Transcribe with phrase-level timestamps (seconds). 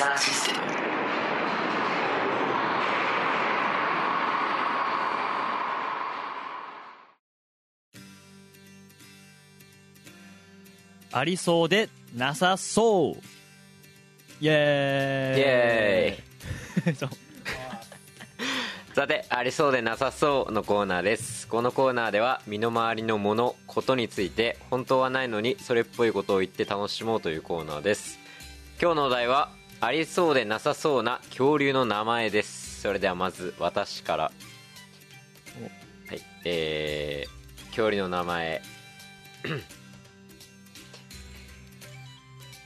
[0.00, 0.60] キサーシステム
[11.12, 13.16] ありそうでなさそう。
[14.40, 16.96] イエーイ。
[18.94, 21.46] さてありそうでなさそうのコーナーです。
[21.46, 28.18] このコーナーでは身の回りのものことについて本当はないのにそれっぽいことを言って楽しもうというコーナーです。
[28.80, 32.82] 今日のお題はありそうでなさそうな恐竜の名前です。
[32.82, 34.24] それではまず私から。
[34.24, 34.30] は
[36.14, 36.20] い。
[36.44, 38.60] えー、恐竜の名前。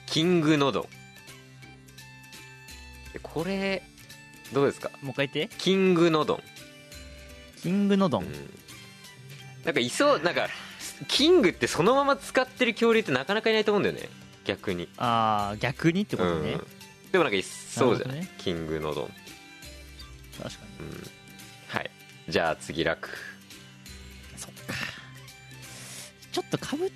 [0.07, 0.81] キングノド。
[0.81, 0.87] ン
[3.23, 3.85] これ
[4.53, 4.91] どうですか？
[5.01, 5.57] もう一回言って。
[5.57, 6.43] キングノドン。
[7.63, 8.27] キングノドン、
[9.65, 10.49] なんかいそうなんか
[11.07, 14.09] キングってそのまま使ってる恐竜ってなかなかいないと思うんだよね。
[14.45, 14.89] 逆に。
[14.99, 16.67] ああ逆にってことね、うん
[17.15, 19.11] でもなんかいそうじゃない、なるほキングノドン。
[20.37, 20.87] 確かに。
[20.89, 21.11] うん。
[21.69, 21.91] はい。
[22.29, 23.09] じゃあ次楽。
[24.37, 24.75] そっか。
[26.33, 26.93] ちょっとかぶっ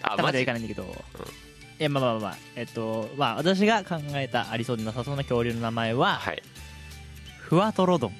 [0.00, 0.84] あたまではいかないんだけど、
[1.78, 2.36] いやまあまあまあまあ。
[2.56, 6.42] えっとまあ私が考えたありそうでなさそうな恐竜の名前は、はい。
[7.40, 8.14] フワトロドン。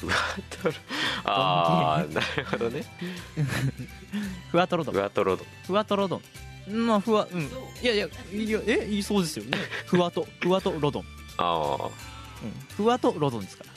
[0.00, 0.14] ふわ
[0.50, 0.74] とろ
[1.22, 2.82] ああなるほどね。
[4.50, 4.94] フワトロドン。
[4.96, 5.46] ふわとろドン。
[5.64, 6.24] ふわとろどんうん
[6.68, 7.42] まあふわうん。
[7.42, 7.46] い
[7.82, 9.58] やいやいやえいいそうですよね。
[9.86, 11.04] ふわとふわとロドン、
[11.38, 11.84] ああ。
[12.42, 13.70] うん、ふわとロドンですから。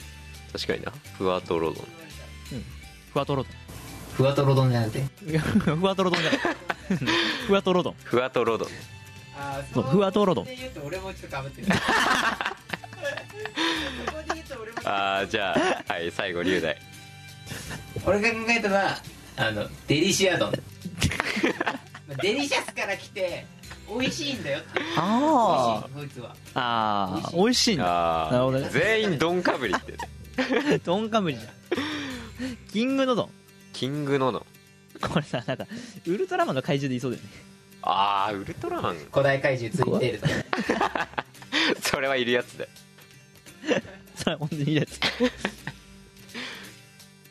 [0.53, 0.91] 確かにな。
[1.17, 1.85] ふわとろドン。
[3.13, 3.53] ふわとロドン。
[4.13, 4.99] ふわとろ丼じゃなくて？
[5.29, 6.39] い やふわとろどんじゃない。
[7.47, 8.69] ふわとろどんふわとろドン。
[9.37, 9.83] あそう。
[9.83, 11.67] ふわとろどんで言うと俺もちょっとかぶってる。
[11.67, 11.73] そ
[14.11, 15.55] こで言うと俺もああじゃ
[15.87, 16.77] あはい最後龍大。
[18.05, 19.01] 俺が考えたのは
[19.37, 20.51] あのデリシア丼
[22.21, 23.45] デリシャスから来て
[23.87, 24.79] 美味しいんだよって。
[24.97, 26.35] あ美味しいこいつは。
[26.55, 27.37] ああー。
[27.37, 27.75] 美味しい。
[27.75, 29.97] んだあなるほど全員ドンかぶりってね。
[30.85, 31.51] ドンカムリじゃん。
[32.71, 33.29] キングノドン
[33.73, 34.45] キングノドン
[35.01, 35.67] これさなんか
[36.05, 37.29] ウルトラマンの怪獣でいそうだよね。
[37.81, 38.95] ああウルトラマン。
[39.11, 40.27] 古代怪獣ついてると
[41.89, 42.69] それはいるやつだよ。
[44.15, 44.99] それ本当にいいやつ。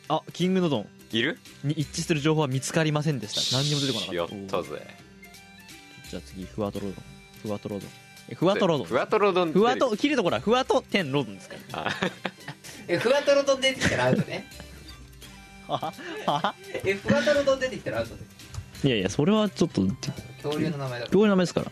[0.07, 1.39] あキングノドンいる？
[1.63, 3.57] に一致する情報は見つかりませんでした。
[3.57, 4.87] 何にも出てこなかっったぜ。
[6.09, 6.95] じゃあ次ふわとろドン
[7.43, 7.89] ふわとろドン
[8.29, 11.55] えふわとろドンふわとろふわと切るところはふわと点ロドンですか？
[11.73, 11.95] らあ
[12.87, 14.45] えふわとろ丼出てきたらアウトね。
[15.67, 15.93] は
[16.25, 16.55] は。
[16.83, 18.21] えふわとろ丼出てきたらアウトで
[18.87, 19.81] いやいやそれはちょっと
[20.41, 21.07] 恐竜の名前だ。
[21.07, 21.71] どういう名前ですから。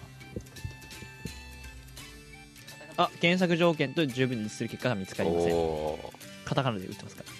[3.00, 5.54] あ検索条件と十分に一致する結果が見つかりません。
[5.54, 6.14] お
[6.46, 7.32] カタカナで打ってますから。
[7.32, 7.37] ー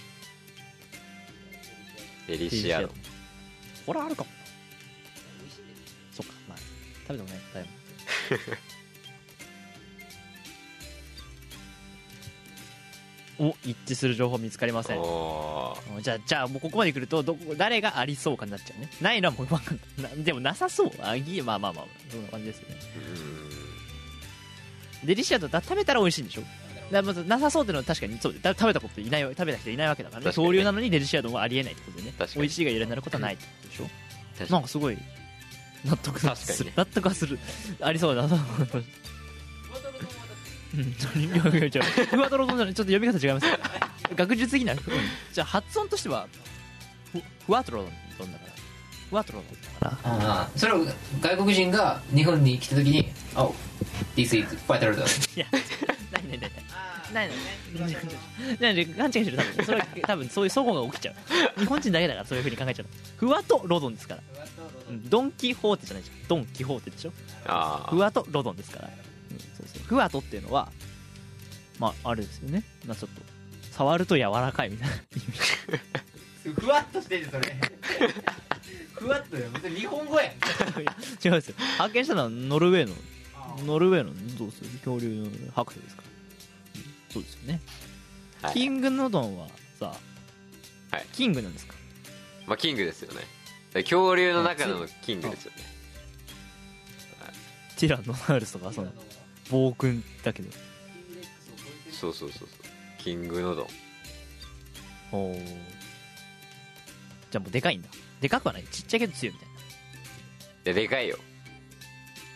[2.28, 2.82] デリシア。
[2.82, 2.92] ドン
[3.86, 4.30] これあるかも。
[6.12, 6.58] そっかまあ
[7.08, 7.72] 食べてもね誰も
[13.40, 15.02] お一致する情報見つかりません。
[16.02, 18.90] じゃあじゃあもうここまで来るとどこ誰がありそうかになっちゃうね。
[19.00, 19.48] ないのはもう
[20.02, 20.16] ない。
[20.18, 20.92] なでもなさそう。
[21.02, 22.76] あぎまあまあまあそんな感じですよね。
[25.06, 26.42] デリシアとだ食べたら美味しいんでしょ？
[26.92, 30.32] だからまずなさそうっていうのは確かにそうでだ食べたこといない食べた人いないわけだからね。
[30.52, 31.74] 竜なのにデリシア丼はありえない。
[31.74, 33.84] ってことでね美味しいがいらなることはないってことでしょ。
[34.38, 34.98] 確かなんかすごい
[35.86, 37.40] 納得がする、確納得がする。
[37.82, 38.36] ありそうだな。
[38.36, 38.38] う
[40.80, 40.94] ん。
[40.96, 42.74] ちょいやいやいやふわとろ丼じゃない？
[42.74, 43.58] ちょっと読み方違いますよ。
[44.16, 44.80] 学術的な、うん
[45.34, 46.28] じゃあ発音としては
[47.12, 47.84] ふふわとろ
[48.18, 48.52] 丼だから。
[49.10, 50.12] ふわとろ丼だから。
[50.14, 50.86] ああそれを
[51.22, 53.54] 外国人が日本に来た時に「Oh
[54.16, 55.46] this is ファイタルドいや
[57.14, 57.38] ないない
[58.60, 62.86] ないない勘違いしてる多分それは多分そういう齟齬が起きちゃう日本人だけだからそういうふうに考えちゃう
[63.18, 64.22] ふわとロドンですから
[64.90, 67.12] うんドン・キホーテじゃないじゃんドン・キホーテでしょ
[67.46, 68.92] あふわとロドンですから、う
[69.34, 70.72] ん、そうそうふわとっていうのは
[71.80, 72.64] まああれですよね。
[72.88, 73.22] まあちょっと
[73.72, 77.56] 触ると柔らかいみたいな意味ふわっとしてるそれ。
[78.96, 79.46] ふわっとよ。
[79.54, 80.32] 別に日本語やん。
[81.24, 81.56] 違うんですよ。
[81.78, 82.96] 発見したのはノルウェーの
[83.66, 86.02] ノルウェーのどうする恐竜の博士ですか？
[87.18, 87.62] そうですよね、
[88.42, 88.54] はい。
[88.54, 89.48] キングノドンは
[89.80, 89.94] さ、
[90.92, 91.06] はい。
[91.14, 91.74] キングなんですか？
[92.46, 93.22] まあキングですよね。
[93.74, 95.58] 恐竜の中のキングですよね。
[97.78, 98.92] ティラノサウルスとかその
[99.52, 100.50] 暴君だけど。
[101.92, 102.48] そうそうそうそう。
[102.98, 103.68] キングノドン。
[105.12, 105.46] おー
[107.30, 107.90] じゃあもうでかいんだ。
[108.22, 108.64] でかくはない。
[108.64, 109.50] ちっちゃいけど強いみたい
[110.64, 111.18] ででかいよ。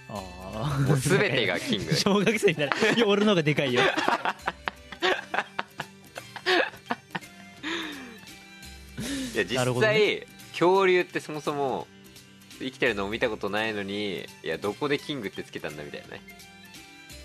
[0.10, 1.94] なああもう全てがキング。
[1.96, 3.82] 小学生みたいないや俺の方がでかいよ
[9.34, 11.88] いや実なるほど際、恐竜ってそもそも
[12.60, 16.22] 生きてるのを見たことないのにいやどこでキングってつけたんだみたいなね。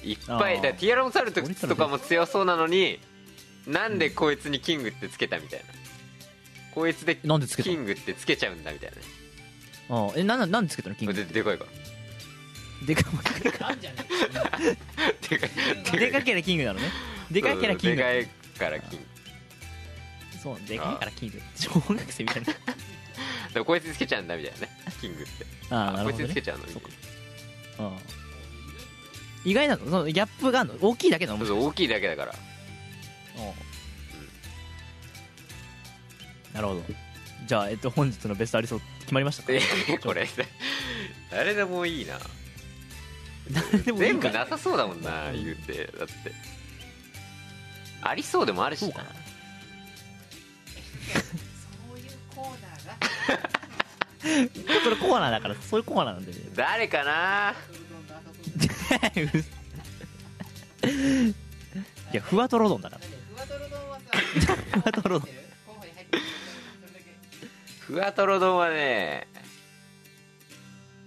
[0.04, 0.62] いっぱいあー。
[0.62, 3.00] だからティアロンサウルスとかも強そうなのに
[3.66, 5.66] なんでこいつにキングってつけたみたいな。
[6.72, 7.70] こいつでなんでつけた？
[7.70, 9.02] キングってつけちゃうんだみたいなね。
[9.88, 10.94] ああえなんなんでつけたの？
[10.94, 11.14] キング。
[11.14, 11.64] ででかいか。
[11.64, 11.70] ら
[12.86, 13.10] でか
[13.68, 13.96] なんじゃね
[15.28, 15.50] でかい。
[15.98, 16.90] でかけりゃキングなのね。
[17.30, 17.96] でかけりゃキング。
[17.96, 18.26] でかい
[18.58, 19.06] からキング
[20.46, 21.43] そうでかいからキング。
[21.56, 22.52] 小学生みたいな。
[23.52, 24.69] でもこいつにつけちゃうんだみたいなね
[25.00, 25.44] キングって。
[25.70, 26.25] ああなこるほどね。
[26.25, 26.82] いつにつけちゃうのみたい
[27.78, 27.93] なああ
[29.44, 32.34] 意外なのそのギャップがあるの大きいだけなのそうそう大きいだけだから。
[33.38, 33.40] う
[36.52, 36.54] ん。
[36.54, 36.84] なるほど。
[37.46, 39.52] じゃあ、えっと、本日のベストありそう決まりましたか？
[39.52, 39.60] え
[39.99, 40.28] これ
[41.31, 42.20] 誰でもいいな。
[43.50, 46.32] 誰でもいい全部かなさそうだもんな言うてだって。
[48.02, 49.04] ありそうでもあるしな
[54.84, 56.38] それコーナーだからそういうコーナーなんでね。
[56.55, 57.55] 誰かな？
[62.12, 63.06] いやふわとろ丼だから。
[63.06, 64.06] ふわとろ丼はさ
[67.87, 69.26] ふわとろ丼はね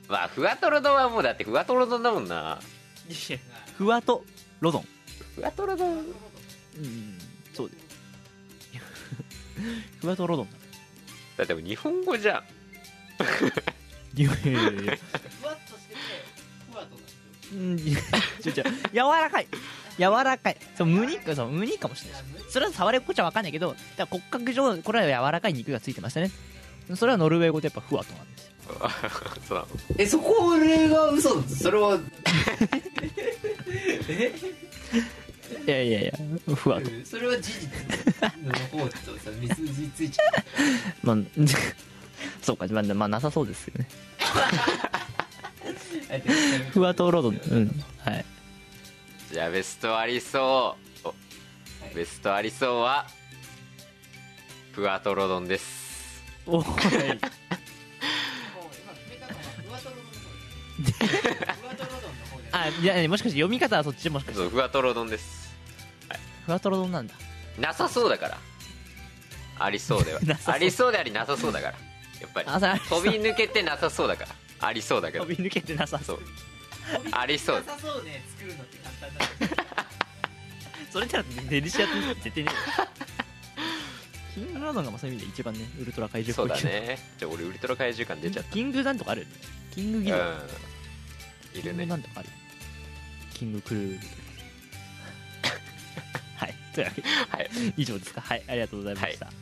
[0.07, 2.59] まあふわとろ丼はもうだってふわとろ丼だもんな。
[3.77, 4.23] ふわと
[4.61, 4.85] ろ丼。
[5.35, 6.05] ふわとろ丼？
[6.77, 7.17] うん
[7.53, 7.83] そうです
[10.01, 10.47] ふわとろ丼
[11.37, 12.43] だってもう日本語じゃん
[14.15, 14.61] いやいやいや。
[14.71, 14.97] いや
[15.41, 15.95] ふわっとしてて
[16.71, 17.01] ふわとな
[17.53, 17.99] うんいや
[18.41, 18.63] ちょちょ
[18.93, 19.47] 柔らかい。
[19.97, 20.57] 柔らかい。
[20.77, 26.31] そう無肉そう無肉かもしれないそれは触り心地は分かんないけどだ骨格上これは柔らかい肉がついてましたね。
[26.95, 28.51] それはノルウェー語でやっぱふわとなんですよ。
[29.47, 29.67] そうなの
[29.97, 31.97] えそこ俺が嘘だそれは。
[35.65, 36.11] いやいやいや
[36.55, 36.89] ふわと。
[37.03, 37.67] それは事実
[38.43, 40.23] の方 とさ結びついちゃ
[41.03, 41.15] うまあ
[42.41, 43.87] そうか、まあ、まあなさそうですよね。
[46.71, 47.83] ふわとろ丼うん。
[47.99, 48.25] はい。
[49.31, 51.07] じゃあベストありそう。
[51.07, 51.15] おは
[51.91, 53.07] いベストありそうは
[54.71, 56.23] ふわとろ丼です。
[56.45, 56.55] おい。
[56.55, 57.15] もう今決め
[59.17, 60.99] たのはふわとろ丼の方です。
[61.61, 64.41] ふわとろ丼の方であいやもしかして読み方はそっちもしかして。
[64.41, 65.49] そうふわとろ丼です。
[66.45, 67.13] ふわとろ丼なんだ。
[67.59, 68.37] なさそうだから。
[69.59, 70.19] ありそうでは。
[70.47, 71.77] ありそうでありなさそうだから
[72.21, 72.47] やっぱり。
[72.89, 74.67] 飛び抜けてなさそうだから。
[74.67, 75.25] ありそうだけど。
[75.25, 76.17] 飛び抜けてなさそそう。
[76.17, 76.21] う
[77.11, 79.85] ありそうなさそうね作るのって簡単だ
[80.91, 82.51] それじゃデリシアって絶対ね
[84.33, 86.97] キングラドンがまあそういう意味で一番ねウルトラ怪獣そうだね。
[87.19, 89.27] じゃあ俺ウルトラ怪獣感出ちゃっキングなんとかある？
[89.71, 90.17] キングギド。
[90.17, 90.37] たうん。
[90.37, 90.41] い
[91.53, 92.29] キングるねなんとかある？
[93.35, 93.93] キングクルー。
[93.93, 93.99] ル
[96.37, 96.55] はい。
[96.73, 97.07] というわけで。
[97.29, 97.49] はい。
[97.77, 98.21] 以上ですか。
[98.21, 98.43] はい。
[98.47, 99.37] ありがとうございました、ラク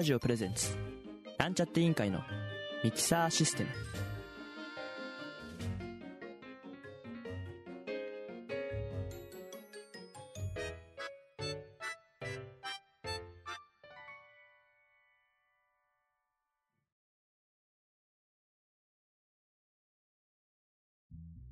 [0.00, 0.74] ラジオプレゼンツ。
[1.36, 2.20] なんちゃって委員会の
[2.82, 3.70] ミキサーシステム。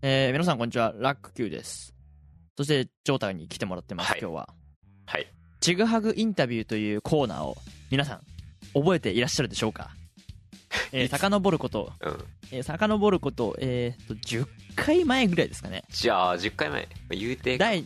[0.00, 0.95] えー、皆さんこんにちは。
[0.97, 1.95] ラック Q です。
[2.57, 4.21] そしてジョータに来てもらってます、はい。
[4.23, 4.49] 今日は。
[5.05, 5.26] はい。
[5.61, 7.55] ちぐはぐインタビューというコーナーを
[7.90, 8.38] 皆さん
[8.78, 9.90] 覚えていらっしゃるでしょうか？
[10.92, 12.25] えー、遡ること、うん。
[12.50, 15.85] えー、遡ること、えー、と10回前ぐらいですかね。
[15.90, 16.88] じゃあ10回前。
[17.11, 17.56] 言うて。
[17.58, 17.85] 第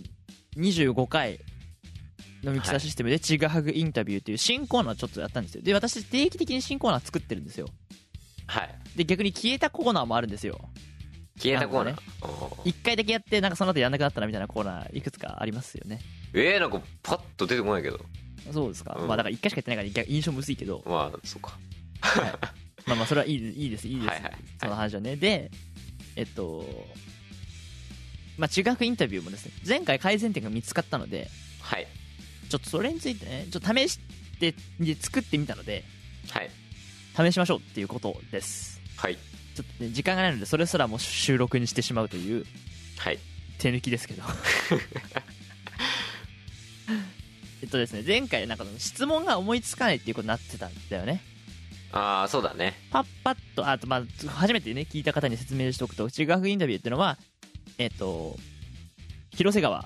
[0.56, 1.38] 25回
[2.42, 5.62] のミキサーシステムでちぐはぐインタビューという新コーナーちょっとやったんですよ。
[5.62, 7.68] で私定期的に新コーナー作ってるんですよ。
[8.46, 8.74] はい。
[8.96, 10.60] で逆に消えたコーナーもあるんですよ。
[11.38, 12.68] 消えたコーナー、なんかおー。
[12.68, 16.00] 一回だけやってなんかその後やんなくなったなみたいなコーナーいくつかありますよね。
[16.34, 18.00] えー、なんかパッと出てこないけど
[18.50, 19.08] そうですか、うん。
[19.08, 20.82] まあだから一回しかやってないから逆印象むずいけど。
[20.86, 21.58] まあそうか。
[22.86, 25.16] まあまあそれはいいいいですいいです、はいはいその話はね。
[25.16, 25.50] で
[26.16, 26.64] えっと
[28.38, 31.28] まあ中学インタビューもですね前回改善点が見つかったので
[31.60, 31.86] はい。
[32.48, 33.98] ちょっとそれについてねちょっと試し
[34.40, 35.84] てで作ってみたので
[36.30, 36.50] はい。
[37.16, 38.80] 試しましょうっていうことです。
[38.96, 39.16] はい。
[39.54, 42.44] ちょっとね時間がないのでそれすらも収録にしてしまうという
[42.98, 43.18] はい。
[43.58, 44.24] 手抜きですけど
[47.72, 51.22] とですね前回なんか質問が思いつかないっていうことになってたんだよね。
[51.92, 52.74] ああそうだね。
[52.90, 57.18] パッパッとあとまあ初めてね聞いた方に説明しておくと中学インタビューっていうのは
[57.78, 58.36] えっと
[59.32, 59.84] 広瀬川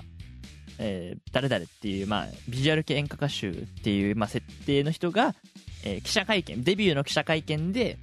[0.79, 3.53] えー誰々っていう、まあ、ビジュアル系演歌歌手っ
[3.83, 5.35] ていう、まあ、設定の人が、
[5.83, 7.97] えー記者会見デビューの記者会見で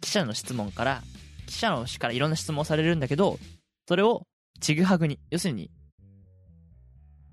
[0.00, 1.02] 記者の質問から
[1.46, 3.38] 記者の氏からいろんな質問をされるんだけど
[3.88, 4.26] それを
[4.60, 5.70] ちぐはぐに要するに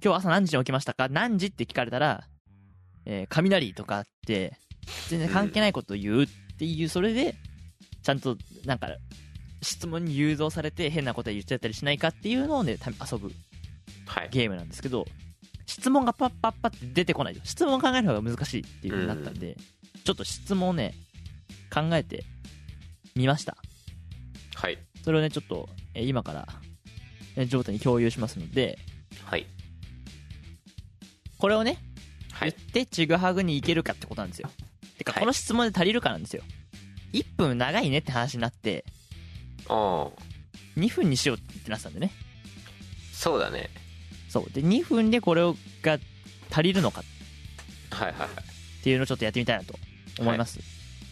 [0.04, 1.08] 今日朝何時に起きましたか？
[1.10, 2.26] 何時って聞かれたら、
[3.06, 4.58] えー雷とかって
[5.08, 7.36] 全然関係ないことを言うっていうそれで
[8.02, 8.90] ちゃんとなんか
[9.62, 13.32] 質問に誘導されて変なこと言っちゃったりしないかっていうのをねた遊ぶ
[14.06, 14.30] はい。
[14.30, 15.06] ゲームなんですけど
[15.66, 19.56] 質問がパッパッパって出てこない質問を考える方が難しいっていう風になったんで、
[20.04, 20.94] ちょっと質問をね
[21.74, 22.26] 考えて
[23.16, 23.56] みました。
[24.56, 24.78] はい。
[25.04, 26.48] それをねちょっとえー今から
[27.38, 28.78] えージョータに共有しますので
[29.24, 29.48] はい
[31.44, 31.78] これをね
[32.40, 34.50] 言っはいてちぐはぐにいけるかってことなんですよ。
[34.98, 35.20] てかはい。
[35.20, 36.44] この質問で足りるかなんですよ。
[37.12, 38.86] 1分長いねって話になって
[39.68, 40.08] ああ。
[40.80, 42.12] 2分にしようってなってたんでね。
[43.12, 43.70] そうだね。
[44.30, 44.50] そう。
[44.54, 45.98] で2分でこれをが
[46.50, 47.04] 足りるのか。
[47.92, 48.30] はいはいはい。
[48.30, 49.76] っていうのをちょっとやってみたいなと
[50.20, 50.62] 思います、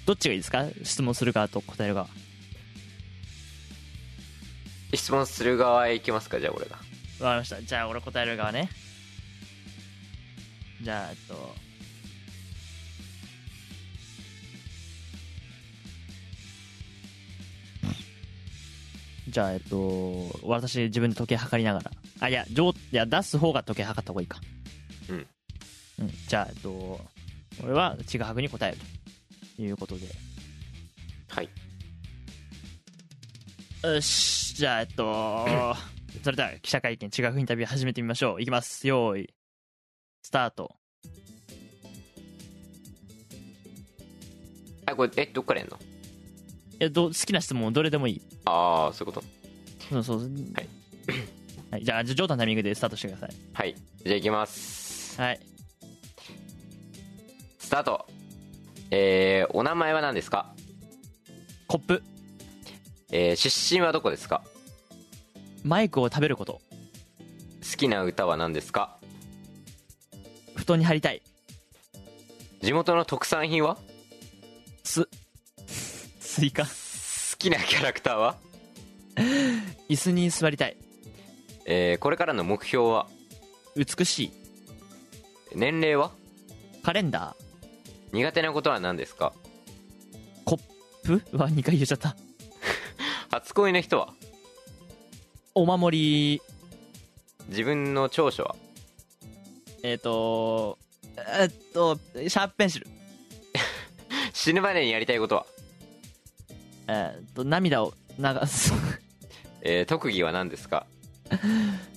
[0.06, 0.66] どっちがいいですか？
[0.84, 2.08] 質問する側と答える側。
[4.94, 6.78] 質問する側へ行きますかじゃあ俺が。
[6.78, 6.84] わか
[7.20, 7.62] りました。
[7.62, 8.70] じゃあ俺答える側ね
[10.84, 11.56] じゃあえっと
[19.30, 21.92] じゃあえっと私自分で時計測りながら。
[22.20, 24.40] あいや上いや出す方が時計測った方がいいか。
[25.10, 25.28] うん。
[26.00, 26.12] うん。
[26.28, 27.00] じゃあえっと
[27.64, 28.78] 俺はちぐはぐに答える
[29.56, 30.08] ということで。
[31.30, 31.50] はい。
[33.84, 34.56] よし。
[34.56, 35.46] じゃあえっと
[36.24, 38.42] それでは記者会見違うインタビュー始めてみましょう。
[38.42, 38.88] いきます。
[38.88, 39.41] よーいス
[40.32, 40.76] タート。
[44.86, 45.78] あこれえどっからやんの？
[46.80, 48.22] えど好きな質問どれでもいい。
[48.46, 49.28] ああそういうこと。
[49.90, 50.20] そうそう。
[50.22, 50.30] はい、
[51.70, 53.30] はい、じゃあじゃあジョータイミングでスタートしてください。
[53.54, 53.76] はい。
[54.04, 55.22] じゃあ行きます。
[55.22, 55.40] はい。
[57.60, 58.08] スタート。
[58.90, 60.54] えー、お名前は何ですか？
[61.68, 62.04] コップ。
[63.12, 64.42] えー、出身はどこですか？
[65.64, 66.62] マイクを食べること。
[67.62, 68.98] 好きな歌は何ですか？
[69.01, 69.01] 布
[70.72, 71.22] 団に入りたい。
[72.62, 73.78] 地元の特産品は？
[74.84, 75.08] す
[76.20, 76.64] スイカ？
[76.64, 76.70] 好
[77.38, 78.36] きなキャラクターは？
[79.90, 80.78] 椅子に座りたい。
[81.66, 83.08] えー、これからの目標は？
[83.76, 84.32] 美しい。
[85.56, 86.12] 年齢は？
[86.84, 87.36] カレンダ
[88.12, 89.34] 苦手なことは何ですか？
[89.36, 90.60] ーコッ
[91.04, 91.38] プ？
[91.38, 92.16] は2回言っちゃった。
[93.32, 94.14] 初恋の人は？
[95.56, 96.42] お守り。
[97.50, 98.56] 自分の長所は？
[99.84, 100.78] えっ、と
[101.40, 102.88] えっとシャープペンシル。
[104.34, 105.46] 死ぬまでにやりたいことは？
[106.88, 108.74] えっと涙を流す。
[109.62, 110.86] えー、特技は何ですか？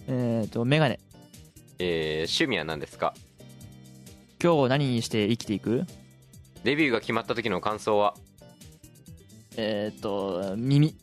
[0.08, 1.00] えっとメガネ
[1.78, 3.14] えー、趣味は何ですか？
[4.42, 5.84] 今日何にして生きていく？
[6.62, 8.14] デビューが決まった時の感想は？
[9.56, 10.94] えっ、と耳。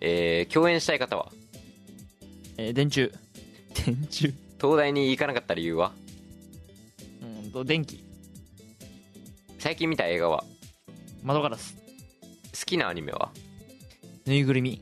[0.00, 1.30] えー、共演したい方は？
[2.56, 3.10] えー電柱
[3.90, 4.32] 電柱。
[4.60, 5.92] 東大に行かなかった理由は？
[7.22, 8.04] うんと電気。
[9.58, 10.44] 最近見た映画は？
[11.24, 11.74] 窓ガラス。
[11.74, 11.80] 好
[12.66, 13.32] きなアニメは？
[14.26, 14.80] ぬいぐるみ。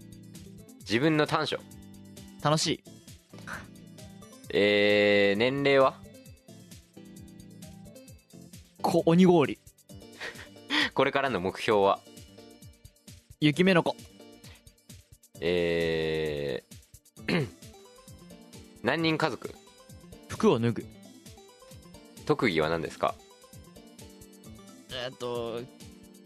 [0.80, 1.58] 自分の短所。
[2.42, 2.84] 楽しい。
[4.50, 5.94] えー、年齢は？
[8.82, 9.58] こ鬼氷。
[10.92, 11.98] これからの目標は？
[13.40, 13.96] 雪目の子。
[15.40, 16.47] えー、
[18.88, 19.54] 何人家族？
[20.28, 20.86] 服を脱ぐ。
[22.24, 23.14] 特技は何ですか？
[24.90, 25.60] えっ、と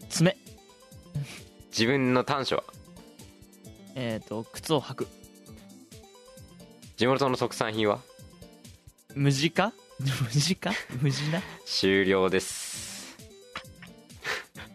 [0.09, 0.37] 爪。
[1.71, 2.63] 自分の短所は？
[3.95, 5.07] えっ、と靴を履く。
[6.95, 7.99] 地元の特産品は？
[9.13, 9.73] 無地か？
[9.99, 10.71] 無地か？
[11.01, 11.41] 無地な？
[11.65, 13.17] 終了です。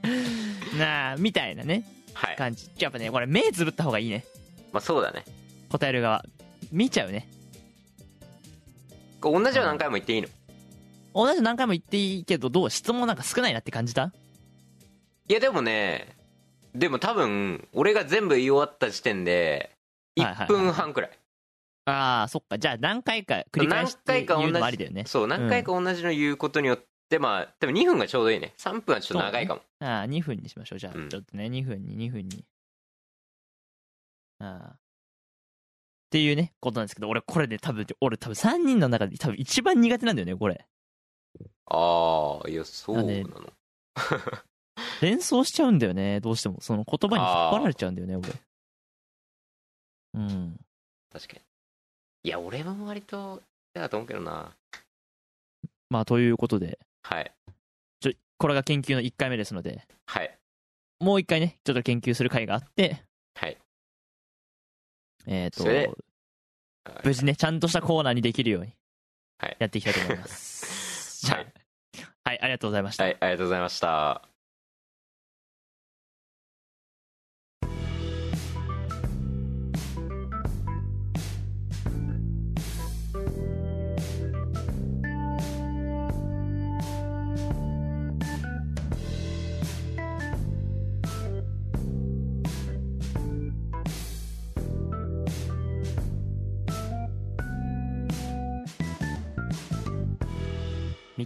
[0.79, 1.85] なあみたいなね。
[2.13, 2.37] はい。
[2.37, 2.69] 感じ。
[2.79, 4.27] やっぱねこれ目つぶった方がいいね。
[4.73, 5.25] まあそうだね。
[5.71, 6.23] 答える側。
[6.71, 7.27] 見ちゃうね
[9.21, 10.29] 同じよう何回も言っていいの？
[11.15, 12.71] 同じ何回も言っていいけどどう？
[12.71, 14.13] 質問なんか少ないなって感じた？
[15.29, 16.17] いやでもね
[16.75, 19.71] でも多分俺が全部言い終わった時点で
[20.17, 20.35] 1はい。
[20.35, 21.11] はいはい分半くらい,、
[21.87, 22.59] ああそっか。
[22.59, 25.05] じゃあ何回か繰り返して言うのもありだよね。
[25.07, 28.53] そう何回か同じの言うことによって、まあ多分2分がちょうどいいね。
[28.59, 30.79] 3分はちょっと長いかも、ああ2分にしましょう。
[30.79, 31.09] じゃあ、うん。
[31.09, 32.45] ちょっとね2分に2分に。
[34.41, 34.77] ああ
[36.09, 40.65] っていうねことなんですけど俺これね多分俺多分3人の中で多分一番苦手なんだよねこれ。
[41.67, 43.53] ああいやそうなの、な
[45.03, 46.63] 連想しちゃうんだよねどうしても。
[46.63, 48.31] その言葉に引っ張られちゃうんだよね俺。
[50.15, 50.61] うん。
[51.13, 51.41] 確かに。
[52.25, 53.43] いや俺も割と
[53.75, 54.57] だと思うけどな。
[55.91, 56.79] まあということで。
[57.03, 57.31] はい。
[58.01, 59.87] ちょこれが研究の1回目ですので。
[60.07, 60.39] はい。
[61.01, 63.08] もう一回ねちょっと研究する回があってはい
[65.29, 65.97] えっ、それでと
[67.05, 68.73] 無事ねちゃんとしたコーナーにできるように
[69.39, 69.57] はい。
[69.61, 71.47] やっていきたいと思います、じゃあはい
[72.25, 74.38] はい、ありがとうございました、はいありがとうございました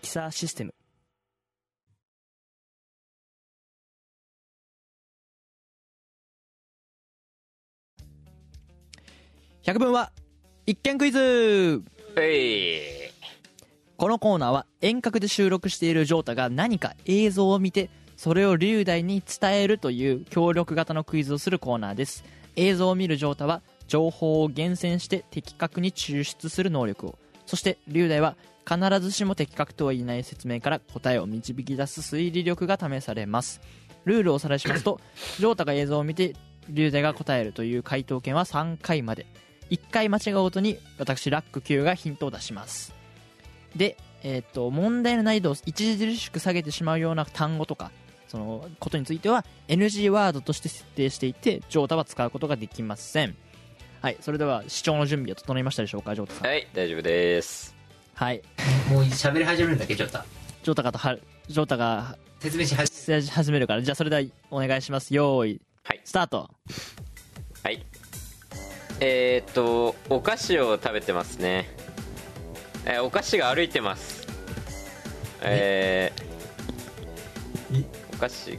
[0.03, 0.75] キサーシステム。
[9.63, 10.11] 百分は
[10.67, 11.83] 一見クイズ。
[13.97, 22.25] このコーナーは遠隔で収録しているジョータが何か映像を見てそれを龍大に伝えるという協力型のクイズをするコーナーです。
[22.57, 27.19] 映像を見るジョータは情報を厳選して的確に抽出する能力を。
[27.47, 28.35] そして龍大は
[28.69, 33.61] 必ずしも的確とは言えない説明から答えを導き出す推理力が試されます。
[34.05, 35.01] ルールをおさらいしますと
[35.39, 36.35] ジョータが映像を見て
[36.69, 39.27] 龍大が答えるという回答権は3回まで。
[39.71, 42.95] 1回間違うごとに私ラック Q がヒントを出します。
[43.75, 47.91] で、えー、と問題の難易度を著しく下げてしまうような単語とか
[48.29, 53.37] そのことについては NG ワードとして設定していてジョータは使うことができません。
[54.01, 56.47] はいそれでは視聴の準備は整いましたでしょうかジョータさん。
[56.49, 57.82] はい大丈夫です。
[58.15, 58.43] はい。
[58.91, 60.19] もう喋り始めるんだっけちょっと。
[60.63, 61.17] ジョータがとは
[61.49, 65.15] ジョータが説明し始し始めるからじゃあそれではお願いします。
[65.15, 65.61] よーい。
[65.85, 66.01] はい。
[66.05, 66.51] スタート。
[67.65, 67.85] はい。
[69.01, 71.69] えー、っとお菓子を食べてますね。
[72.85, 74.27] えーお菓子が歩いてます。
[75.41, 78.59] えー、お菓子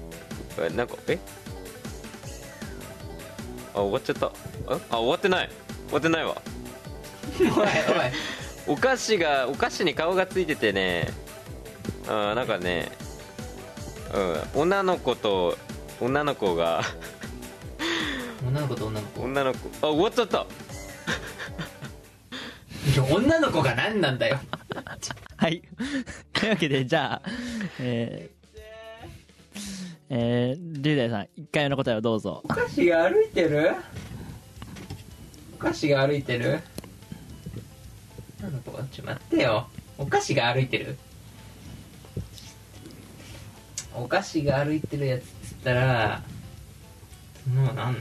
[0.59, 1.17] えなんかえ？
[3.73, 4.25] あ終わっちゃった。
[4.27, 4.31] あ
[4.89, 5.49] あ終わってない。
[5.87, 6.41] 終わってないわ。
[7.39, 7.67] め おいおい
[8.67, 11.09] お菓子がお菓子に顔がついててね。
[12.07, 12.91] あーなんかね。
[14.55, 14.61] うん。
[14.61, 15.57] 女の子と
[15.99, 16.81] 女の子が。
[18.47, 19.21] 女の子と女の子？
[19.21, 19.57] 女の子。
[19.81, 20.45] あ終わっちゃった。
[22.93, 24.39] いや女の子が何なんだよ。
[25.37, 25.61] はい。
[26.33, 27.21] というわけでじゃあ
[27.79, 28.43] えー
[30.09, 32.41] えー、龍大さん1回目の答えをどうぞ。
[32.43, 33.75] お菓子が歩いてる？
[35.55, 36.59] お菓子が歩いてる？
[38.43, 39.69] 女の子がちょ待ってよ。
[39.97, 40.97] お菓子が歩いてる？
[43.95, 46.21] お菓子が歩いてるやつっつったら
[47.45, 47.99] そんなのあんの？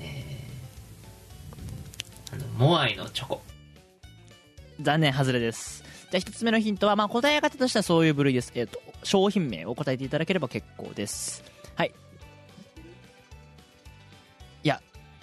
[0.00, 3.42] えー、あのモアイのチョコ。
[4.80, 5.84] 残念外れです。
[6.10, 8.50] じゃあ1つ目のヒントは、まあ、答え方としてはそういう部類です。
[8.54, 11.44] えっ、と商品名を答えていただければ結構です。
[11.74, 11.92] はい。
[14.62, 14.80] いや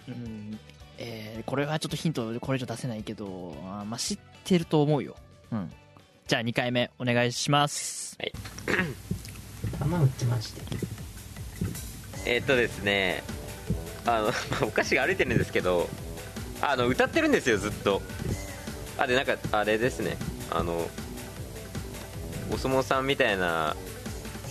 [0.08, 0.60] うん。
[0.98, 5.16] えーこれはちょっとヒントこれ以上出せないけどあーまあ知ってると思うよ。
[5.52, 5.72] うん。
[6.28, 8.18] じゃあ2回目お願いします。
[9.80, 10.62] 玉打ってまして。
[12.26, 13.24] えーっとですね
[14.06, 14.34] あの
[14.68, 15.90] お菓子が歩いてるんですけど
[16.62, 18.02] あの歌ってるんですよずっと。
[18.98, 20.18] あでなんかあれですね。
[20.50, 20.90] あの
[22.52, 23.76] お相撲さんみたいな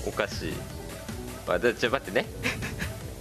[0.06, 0.52] お菓子。
[1.46, 2.26] あでちょ待ってね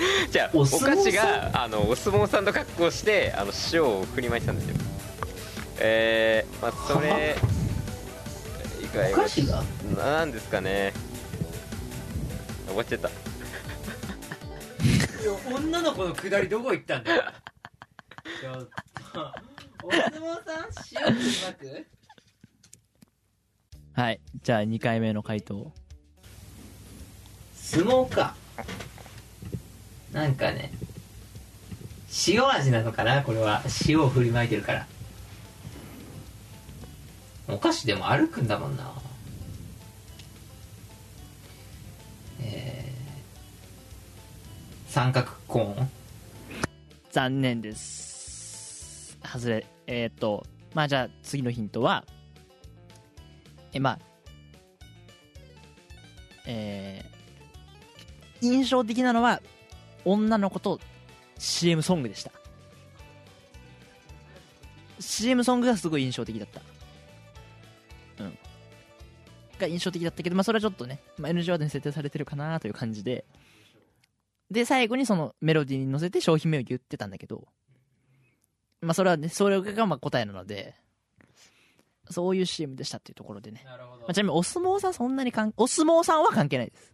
[0.32, 4.76] じゃあおお菓子があのお相撲さんの格好をしてあの塩を振りまいてたんですよ。
[5.80, 7.36] えー、まあそれ
[8.82, 9.64] 以外お菓子が？
[9.98, 10.94] なんですかね。
[12.68, 13.10] 終わっちゃった。
[15.50, 17.24] 女の子のくだりどこ行ったんだよ。
[18.42, 18.70] ちょっ
[19.14, 19.32] と。
[19.86, 20.12] お相撲
[20.46, 20.66] さん
[21.08, 21.88] 塩振りまく
[23.96, 25.72] はいじゃあ2回目の回答。
[27.54, 28.36] 相撲か
[30.14, 30.72] なんかね
[32.28, 33.64] 塩味なのかなこれは。
[33.88, 34.88] 塩を振りまいてるから。
[37.48, 38.94] お菓子でも歩くんだもんな。
[42.40, 45.90] えー、三角コーン。
[47.12, 49.18] 残念です。
[49.26, 50.46] 外れえっ、と
[50.76, 52.06] まあじゃあ次のヒントは
[53.72, 54.00] えまあ
[56.46, 57.14] えー
[58.44, 59.42] 印象的なのは
[60.06, 60.80] 女の子と
[61.38, 62.32] CM ソングでした。
[65.00, 66.62] CM ソングがすごい印象的だった。
[68.24, 68.38] うん。
[69.60, 73.26] が印象的だったけどまあそれはちょっとね、まあ、NG ワードに設定されてるかなという感じで。
[74.52, 77.48] で最後にそのメロディーに乗せて商品名を言ってたんだけど。
[78.82, 80.76] まあそれはねそれがまあ答えなので
[82.10, 84.02] そういう CM でしたっていうところでね、なるほど。
[84.02, 86.94] まあ、ちなみにお相撲さんそんなにかんお相撲さんは関係ないです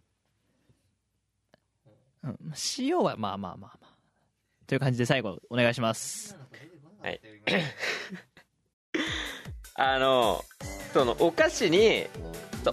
[2.24, 2.38] うん。
[2.42, 3.86] まあ塩はまあまあまあまあ。
[4.66, 6.36] という感じで最後お願いします。
[7.02, 7.20] はい。
[9.74, 10.44] あの
[10.92, 12.06] そのお菓子に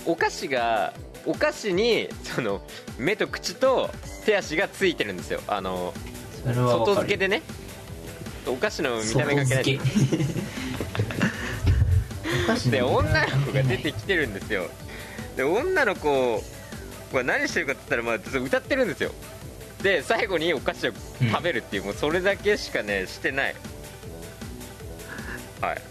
[0.05, 0.93] お菓子が
[1.25, 2.61] お菓子にその
[2.97, 3.89] 目と口と
[4.25, 5.41] 手足がついてるんですよ。
[5.47, 5.93] あの
[6.45, 7.41] 外付けでね。
[8.45, 9.65] お菓子の見た目がけない
[12.71, 14.69] での女の子が出てきてるんですよ。
[15.35, 16.43] で女の子
[17.15, 19.11] は何してるかって言ったら、まあ、歌ってるんですよ。
[19.81, 20.91] で最後にお菓子を
[21.31, 23.55] 食べるっていう、もうそれだけしかねしてない。
[25.61, 25.81] はい。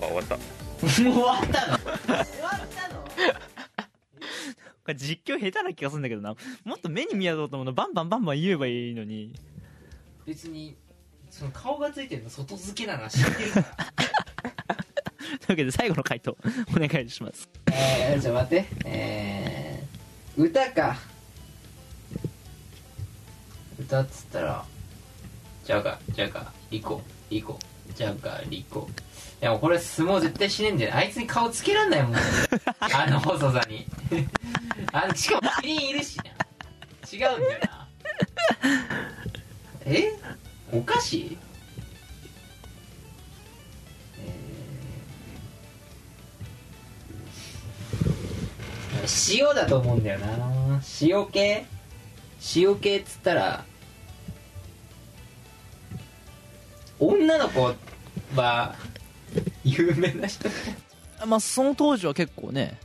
[0.00, 0.36] あ終わった。
[0.36, 0.42] も
[0.82, 1.78] う終わったの？
[1.78, 2.26] 終わっ
[2.74, 3.00] たの？
[4.86, 6.34] これ実況下手な気がするんだけどな。
[6.64, 7.72] もっと目に見やろうと思うの。
[7.72, 9.34] バンバンバンバン言えばいいのに。
[10.24, 10.76] 別に
[11.30, 13.66] その顔がついてるの外付けなのは知ってるから。
[15.46, 16.36] というわけで最後の回答
[16.76, 17.48] お願いします。
[17.72, 18.66] えー、じゃあ待って。
[18.84, 19.65] えー、
[20.36, 20.96] 歌か。
[23.78, 24.64] 歌っつったら
[25.64, 27.58] じゃがじゃがリコリコ
[27.94, 28.88] じゃがリコ。
[29.40, 32.14] いやもこれ相撲絶対しねえんだよあいつに顔つけらんないもん。
[32.16, 32.20] あ
[33.10, 33.86] の細さに。
[34.92, 36.24] あしかもキリンいるしな。
[37.12, 37.88] 違うんだよな。
[39.84, 40.12] え？
[40.72, 41.38] お菓子
[49.30, 50.80] 塩だと思うんだよな。
[51.00, 51.66] 塩系？
[52.54, 53.64] 塩系っつったら
[57.00, 57.74] 女の子
[58.34, 58.74] は
[59.64, 60.48] 有名な人
[61.26, 62.78] まあその当時は結構ね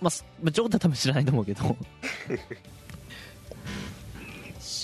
[0.00, 1.76] まあすまあジョータ多分知らないと思うけど。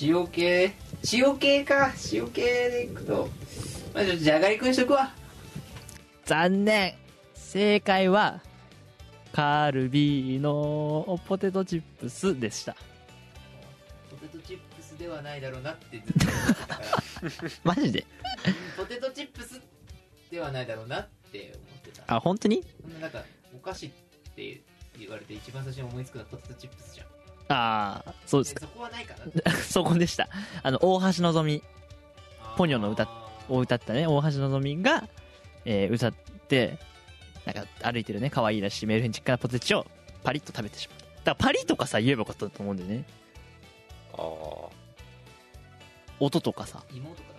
[0.01, 0.73] 塩系？
[1.13, 1.93] 塩系か。
[2.13, 3.29] 塩系でいくと
[3.95, 5.13] まあじゃがりこにしとくわ。
[6.25, 6.95] 残念。
[7.35, 8.41] 正解は
[9.37, 12.75] カルビーのポテトチップスでした。
[14.11, 16.67] ポテトチップスではないだろうなってずっと思ってた。
[16.67, 16.81] か
[17.45, 18.07] らマジで？
[18.79, 19.61] ポテトチップス
[20.31, 22.17] ではないだろうなって思ってた。
[22.17, 22.65] あ本当に？
[22.81, 23.23] そんななんか
[23.55, 23.91] お菓子っ
[24.35, 24.63] て
[24.99, 27.07] 言われて一番最初に思いつくのはポテトチップスじゃん。
[27.49, 28.55] ああそうです。
[28.55, 29.53] かでそこはないかな。
[29.61, 30.31] そこでした。
[30.63, 31.63] あの大橋のぞみ。
[32.57, 34.07] ポニョの歌あを歌ったね。
[34.07, 35.07] 大橋のぞみが、
[35.67, 36.13] えー歌っ
[36.49, 36.79] て
[37.47, 39.87] なんか歩いてるね可愛いらしいメルヘンチックなポテチを
[40.25, 40.99] パリッと食べてしまう。
[40.99, 43.05] だからパリとかさ言えばよかったと思うんだよね。
[44.13, 44.69] あー。
[46.19, 46.83] 音とかさ。
[46.91, 47.37] ー妹かな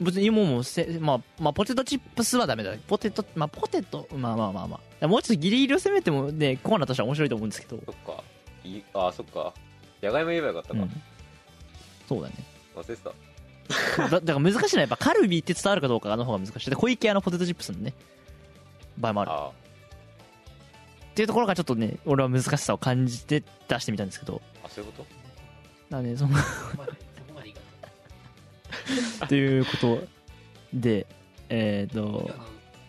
[0.00, 2.74] 別に芋もせ、まあ、まあポテトチップスはダメだ。
[2.86, 5.08] ポテトまあポテトまあまあまあまあ。
[5.08, 8.22] もうちょっとギリギリを攻めてもねコーナーとしては面白いと思うんですけど、そっか。
[8.64, 9.54] いあーそっか。
[10.00, 11.02] じゃがいも言えばよかったか、うん、
[12.08, 12.34] そうだね。
[12.76, 13.12] 忘れてた。
[14.08, 16.70] だだから難しいのはやっぱカルビーって伝わるかどうかの方が難しい。
[16.70, 17.94] で小池屋のポテトチップスのね
[18.98, 19.30] 場合もある。
[19.30, 24.42] あっていうところがちょっとね俺は難しさを感じて出してみたんですけど。
[24.62, 25.02] ーあそういうこと？
[25.02, 25.16] だか
[25.90, 27.60] らねそのそこまでそこまでいいか
[29.20, 29.26] な。
[29.26, 30.04] っていうこと
[30.72, 31.06] で
[31.48, 32.28] えっ、ポニョのと。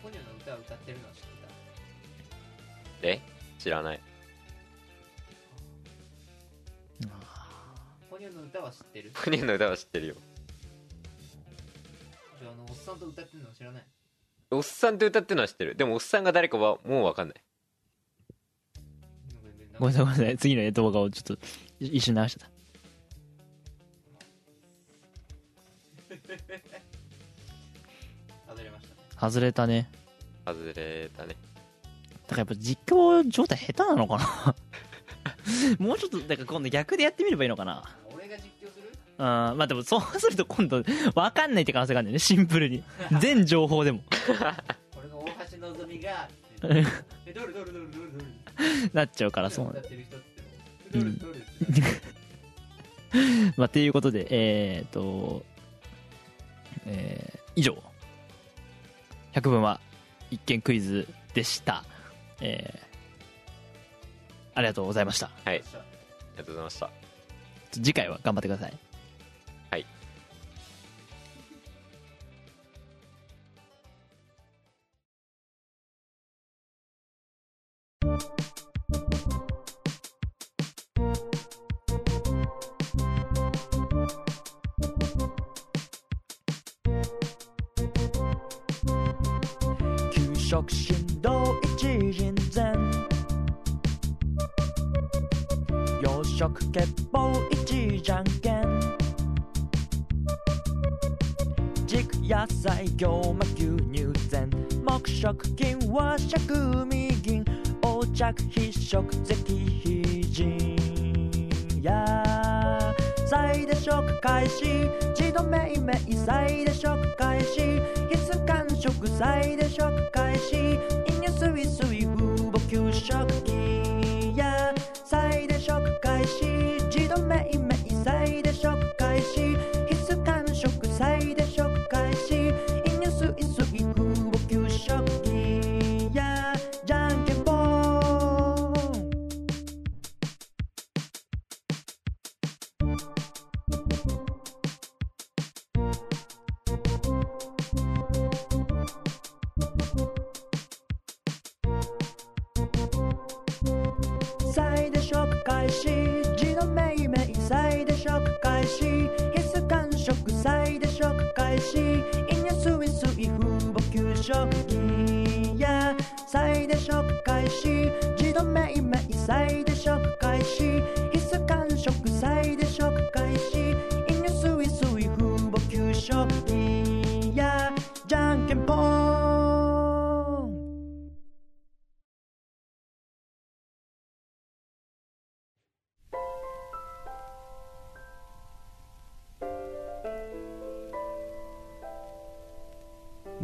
[0.02, 1.20] ポニョの歌を歌ってるのは知っ
[3.00, 3.20] てえ？
[3.58, 4.00] 知らない。
[7.00, 7.08] た
[8.10, 9.10] ポニョの歌は知ってる？
[9.12, 10.14] ポニョの歌は知ってるよ。
[12.40, 13.84] じゃああのおっさんと歌ってるのは知らない？
[14.52, 15.76] おっさんって歌ってるのは知ってる。
[15.76, 17.36] でもおっさんが誰かはもう分かんない。
[19.78, 20.04] ごめんなさい。
[20.04, 21.38] ごめんなさい次の動画をちょっと
[21.78, 22.50] 一瞬流してた。
[28.48, 29.30] 外れましたね。
[29.30, 29.88] 外れたね。
[30.44, 31.36] 外れたね。
[32.26, 34.54] だからやっぱ実況状態下手なのかな？
[35.78, 37.84] もうちょっとだから今度逆でやってみればいいのかな？
[39.20, 42.18] まあでもそうすると今度分かんないって可能性があるんだよね。
[42.18, 42.82] シンプルに。
[43.20, 43.98] 全情報でも。
[43.98, 46.28] これが大橋のぞみが
[46.62, 46.68] え
[47.32, 49.66] どれどれどれどれどれなっちゃうからそう。
[49.66, 49.82] なんだ
[50.94, 51.20] うん。
[53.56, 55.44] まあ、っていうことで、えー、っと、
[56.86, 57.76] えー以上、
[59.32, 59.80] 百聞は
[60.30, 61.84] 一見クイズでした。
[62.40, 62.90] えー
[64.52, 65.30] ありがとうございました。
[65.44, 65.54] はい。
[65.54, 65.68] ありが
[66.38, 66.90] とうございました。
[67.72, 68.89] 次回は頑張ってください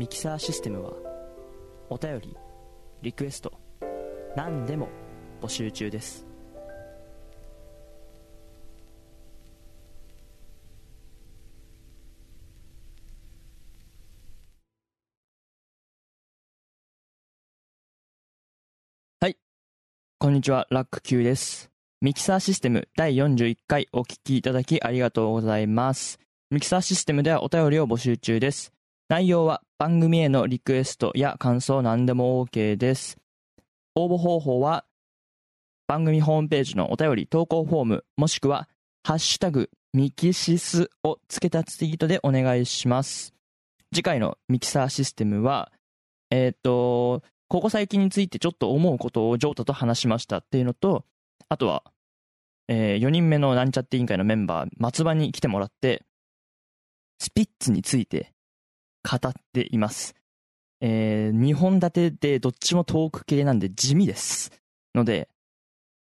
[0.06, 0.92] ミキサーシステムは
[1.90, 2.36] お便り
[3.02, 3.52] リクエスト
[4.36, 4.88] 何でも
[5.42, 6.24] 募集中です。
[19.18, 19.36] はい。
[20.20, 20.68] こんにちは。
[20.70, 21.68] ラック Q です。
[22.00, 26.20] ミキサーシステム第41回お聞きいただきありがとうございます。
[26.52, 28.75] ミキサーシステムではお便りを募集中です。
[29.08, 33.18] 内容は番組へのリクエストや感想何でも OK です。
[33.94, 34.84] 応募方法は
[35.86, 38.68] 番組ホームページのお便り投稿フォームもしくは
[39.04, 43.32] ハッシュタグミキシスをつけたツイートでお願いします。
[43.94, 45.70] 次回のミキサーシステムは、
[46.32, 51.04] えーと、ここ最近についてちょっと思うことをジョータと話しましたっていうのと、
[51.48, 51.84] あとは、
[52.66, 56.02] え4人目のなんちゃって委員会のメンバー、松葉に来てもらって、
[57.20, 58.32] スピッツについて
[59.06, 60.14] 語っています。
[60.80, 64.50] えー、2本立てでどっちもトーク系なんで地味です。
[64.94, 65.28] ので、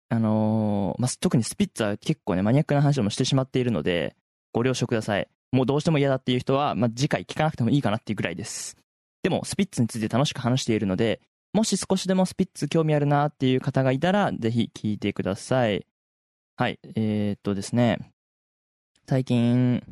[0.08, 4.16] あのーまあ、特にスピッツは結構ね、マニアックな話もしてしまっているので、
[4.52, 5.28] ご了承ください。
[5.52, 8.76] もうどうしても嫌だっていう人は、まあ、次回聞かなくてもいいかなっていうぐらいです。
[9.22, 11.20] でも、スピッツについて楽しく話しているので、
[11.52, 15.86] もし少しでもスピッツ興味あるなっていう方がいたら、ぜひ聞いてください。
[16.56, 17.98] はい、えー、っとですね、
[19.08, 19.82] 最近、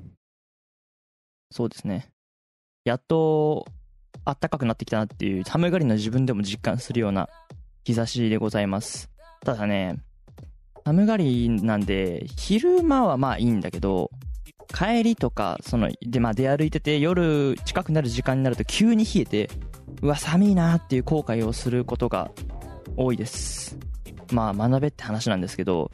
[1.50, 2.08] そうですね、
[2.84, 3.66] やっと
[4.24, 7.28] 暖かくなってきたなっていう寒がりの自分でも実感するような
[7.84, 9.10] 日差しでございます。
[9.44, 9.96] ただね
[10.84, 14.10] 寒がりなんで昼間はまあいいんだけど
[14.72, 19.50] 帰りとかそので、まあ、出歩いてて夜近くなる時間になると急に冷えて
[20.00, 22.30] うわ寒いなっていう後悔をすることが
[22.96, 23.78] 多いです。
[24.32, 25.90] まあ学べって話なんですけど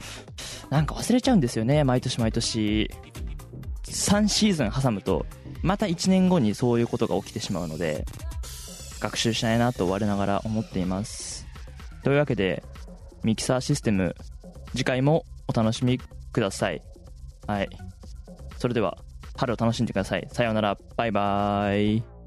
[0.70, 2.90] なんか忘れちゃうんですよね毎年毎年。
[3.85, 5.24] 3シーズン挟むと。
[5.62, 8.05] また1年後にそういうことが起きてしまうので
[9.01, 11.47] 学習したいなと我ながら思っています。
[12.03, 12.62] というわけで
[13.23, 14.14] ミキサーシステム
[14.73, 15.99] 次回もお楽しみ
[16.33, 16.83] ください。
[17.47, 17.68] はい。
[18.59, 18.99] それでは
[19.37, 20.29] 春を楽しんでください。
[20.33, 20.77] さようなら。
[20.97, 22.17] バイバーイ。